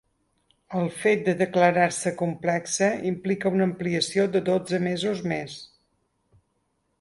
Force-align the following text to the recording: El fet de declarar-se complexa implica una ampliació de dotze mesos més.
El 0.77 0.87
fet 1.01 1.19
de 1.27 1.35
declarar-se 1.41 2.13
complexa 2.21 2.89
implica 3.11 3.53
una 3.59 3.67
ampliació 3.67 4.27
de 4.37 4.43
dotze 4.49 4.81
mesos 4.87 5.23
més. 5.35 5.61